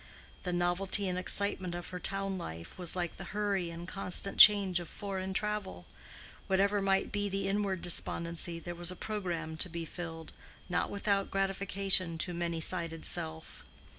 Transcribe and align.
The 0.41 0.51
novelty 0.51 1.07
and 1.07 1.15
excitement 1.15 1.75
of 1.75 1.89
her 1.89 1.99
town 1.99 2.39
life 2.39 2.75
was 2.75 2.95
like 2.95 3.17
the 3.17 3.23
hurry 3.37 3.69
and 3.69 3.87
constant 3.87 4.39
change 4.39 4.79
of 4.79 4.89
foreign 4.89 5.31
travel; 5.31 5.85
whatever 6.47 6.81
might 6.81 7.11
be 7.11 7.29
the 7.29 7.47
inward 7.47 7.83
despondency, 7.83 8.57
there 8.57 8.73
was 8.73 8.89
a 8.89 8.95
programme 8.95 9.57
to 9.57 9.69
be 9.69 9.85
fulfilled, 9.85 10.33
not 10.67 10.89
without 10.89 11.29
gratification 11.29 12.17
to 12.17 12.33
many 12.33 12.59
sided 12.59 13.05
self. 13.05 13.63